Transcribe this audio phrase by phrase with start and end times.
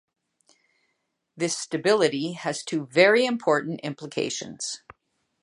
[1.37, 4.81] This stability has two very important implications.